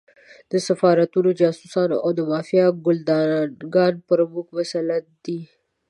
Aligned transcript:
د 0.51 0.53
سفارتونو 0.67 1.29
جاسوسان 1.41 1.89
او 2.03 2.09
د 2.17 2.19
مافیا 2.31 2.65
ګُلډانګان 2.85 3.93
پر 4.07 4.19
موږ 4.31 4.47
مسلط 4.57 5.05
دي. 5.25 5.39